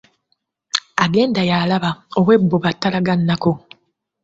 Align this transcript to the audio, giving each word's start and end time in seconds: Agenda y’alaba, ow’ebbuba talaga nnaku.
Agenda 1.05 1.41
y’alaba, 1.49 1.91
ow’ebbuba 2.17 2.69
talaga 2.81 3.13
nnaku. 3.19 3.51